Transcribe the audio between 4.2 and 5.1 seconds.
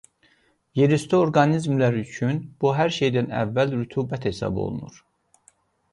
hesab olunur.